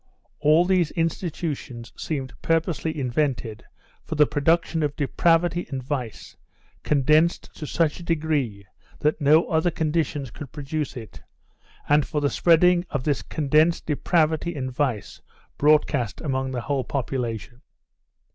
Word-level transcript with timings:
All 0.39 0.65
these 0.65 0.89
institutions 0.89 1.93
seemed 1.95 2.33
purposely 2.41 2.99
invented 2.99 3.63
for 4.03 4.15
the 4.15 4.25
production 4.25 4.81
of 4.81 4.95
depravity 4.95 5.67
and 5.69 5.83
vice, 5.83 6.35
condensed 6.81 7.53
to 7.57 7.67
such 7.67 7.99
a 7.99 8.03
degree 8.03 8.65
that 8.97 9.21
no 9.21 9.45
other 9.45 9.69
conditions 9.69 10.31
could 10.31 10.51
produce 10.51 10.97
it, 10.97 11.21
and 11.87 12.03
for 12.03 12.19
the 12.19 12.31
spreading 12.31 12.83
of 12.89 13.03
this 13.03 13.21
condensed 13.21 13.85
depravity 13.85 14.55
and 14.55 14.71
vice 14.71 15.21
broadcast 15.59 16.19
among 16.19 16.49
the 16.49 16.61
whole 16.61 16.83
population. 16.83 17.61